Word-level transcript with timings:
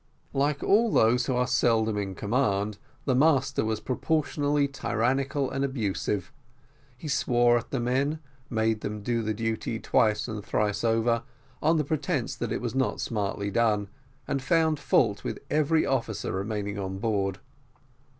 Like 0.33 0.63
all 0.63 0.91
those 0.91 1.27
who 1.27 1.35
are 1.35 1.45
seldom 1.45 1.95
in 1.95 2.15
command, 2.15 2.79
the 3.05 3.13
master 3.13 3.63
was 3.63 3.79
proportionally 3.79 4.67
tyrannical 4.67 5.51
and 5.51 5.63
abusive 5.63 6.33
he 6.97 7.07
swore 7.07 7.55
at 7.59 7.69
the 7.69 7.79
men, 7.79 8.17
made 8.49 8.81
them 8.81 9.03
do 9.03 9.21
the 9.21 9.35
duty 9.35 9.79
twice 9.79 10.27
and 10.27 10.43
thrice 10.43 10.83
over 10.83 11.21
on 11.61 11.77
the 11.77 11.83
pretence 11.83 12.35
that 12.35 12.51
it 12.51 12.61
was 12.61 12.73
not 12.73 12.99
smartly 12.99 13.51
done, 13.51 13.89
and 14.27 14.41
found 14.41 14.79
fault 14.79 15.23
with 15.23 15.37
every 15.51 15.85
officer 15.85 16.31
remaining 16.31 16.79
on 16.79 16.97
board. 16.97 17.37